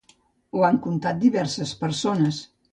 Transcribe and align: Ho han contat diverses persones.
Ho 0.55 0.63
han 0.69 0.79
contat 0.85 1.21
diverses 1.27 1.77
persones. 1.85 2.45